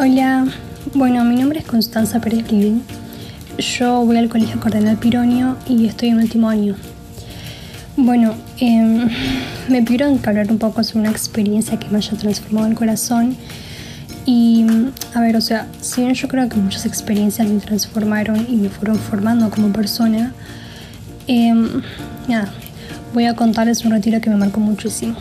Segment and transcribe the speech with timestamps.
[0.00, 0.46] Hola,
[0.94, 2.84] bueno, mi nombre es Constanza Pérez Grivin.
[3.58, 6.76] Yo voy al Colegio Cardenal Pironio y estoy en último año.
[7.96, 9.08] Bueno, em,
[9.68, 13.36] me pidieron que hablar un poco sobre una experiencia que me haya transformado el corazón.
[14.24, 14.64] Y,
[15.14, 18.68] a ver, o sea, si bien yo creo que muchas experiencias me transformaron y me
[18.68, 20.32] fueron formando como persona,
[21.26, 21.82] em,
[22.28, 22.48] nada,
[23.14, 25.16] voy a contarles un retiro que me marcó muchísimo.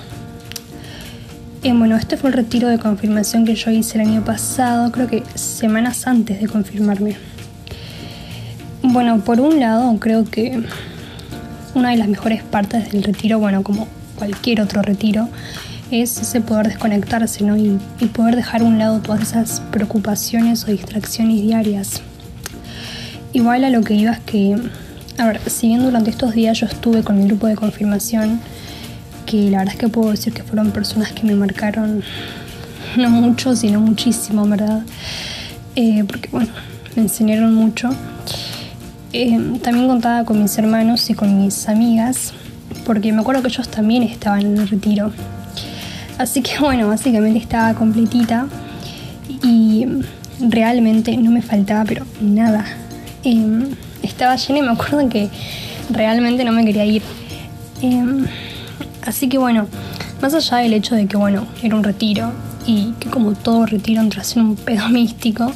[1.68, 5.08] Eh, bueno, este fue el retiro de confirmación que yo hice el año pasado, creo
[5.08, 7.18] que semanas antes de confirmarme.
[8.84, 10.64] Bueno, por un lado, creo que
[11.76, 15.28] una de las mejores partes del retiro, bueno, como cualquier otro retiro,
[15.92, 17.58] es ese poder desconectarse, ¿no?
[17.58, 22.02] Y, y poder dejar a un lado todas esas preocupaciones o distracciones diarias.
[23.34, 24.56] Igual a lo que iba es que,
[25.18, 28.40] a ver, si durante estos días yo estuve con mi grupo de confirmación,
[29.28, 32.02] que la verdad es que puedo decir que fueron personas que me marcaron
[32.98, 34.82] no mucho, sino muchísimo, ¿verdad?
[35.76, 36.50] Eh, porque bueno,
[36.96, 37.90] me enseñaron mucho.
[39.14, 42.34] Eh, también contaba con mis hermanos y con mis amigas,
[42.86, 45.12] porque me acuerdo que ellos también estaban en el retiro.
[46.18, 48.48] Así que bueno, básicamente estaba completita
[49.44, 49.86] y
[50.40, 52.66] realmente no me faltaba, pero nada.
[53.24, 53.68] Eh,
[54.02, 55.30] estaba llena y me acuerdo que
[55.92, 57.04] realmente no me quería ir.
[59.08, 59.68] Así que bueno,
[60.22, 62.34] más allá del hecho de que bueno, era un retiro
[62.66, 65.52] y que como todo retiro entras en un pedo místico,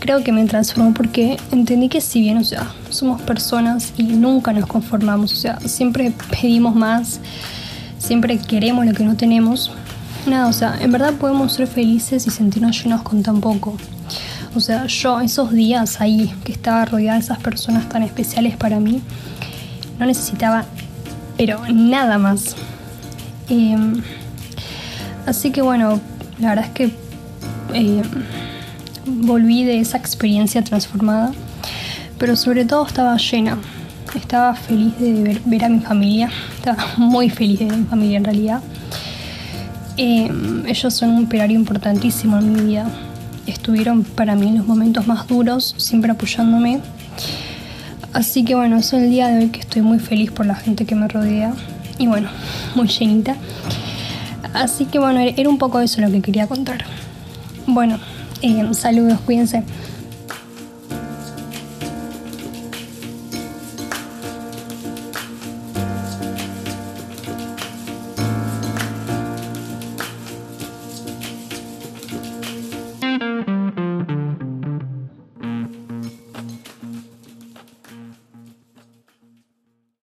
[0.00, 4.52] creo que me transformó porque entendí que si bien, o sea, somos personas y nunca
[4.52, 7.20] nos conformamos, o sea, siempre pedimos más,
[7.98, 9.72] siempre queremos lo que no tenemos,
[10.26, 13.78] nada, o sea, en verdad podemos ser felices y sentirnos llenos con tan poco.
[14.54, 18.78] O sea, yo esos días ahí que estaba rodeada de esas personas tan especiales para
[18.78, 19.00] mí,
[19.98, 20.66] no necesitaba,
[21.38, 22.54] pero nada más.
[25.26, 26.00] Así que bueno,
[26.38, 26.90] la verdad es que
[27.72, 28.02] em,
[29.06, 31.32] volví de esa experiencia transformada,
[32.18, 33.58] pero sobre todo estaba llena.
[34.14, 38.18] Estaba feliz de ver, a mi familia, estaba muy feliz de ver a mi familia
[38.18, 38.60] en realidad.
[39.96, 42.86] Em, ellos son un pilar importantísimo en mi vida.
[43.46, 46.80] Estuvieron para mí en los momentos más duros, siempre apoyándome.
[48.12, 50.86] Así que bueno, es el día de hoy que estoy muy feliz por la gente
[50.86, 51.52] que me rodea
[51.98, 52.28] y bueno,
[52.74, 53.36] muy llenita.
[54.52, 56.84] Así que bueno, era un poco eso lo que quería contar.
[57.66, 57.98] Bueno,
[58.42, 59.62] eh, saludos, cuídense.